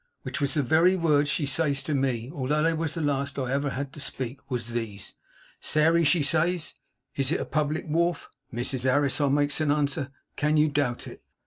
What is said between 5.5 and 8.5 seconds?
"Sairey," she says, "is it a public wharf?"